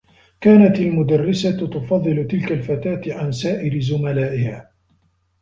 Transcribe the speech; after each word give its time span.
كانت 0.41 0.79
المدرّسة 0.79 1.67
تفضّل 1.67 2.27
تلك 2.27 2.51
الفتاة 2.51 3.01
عن 3.15 3.31
سائر 3.31 3.81
زملائها. 3.81 4.71